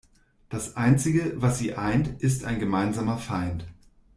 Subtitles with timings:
[0.49, 3.67] Das einzige, was sie eint, ist ein gemeinsamer Feind.